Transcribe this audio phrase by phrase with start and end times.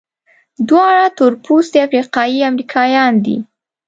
[0.67, 3.37] دواړه تورپوستي افریقایي امریکایان دي.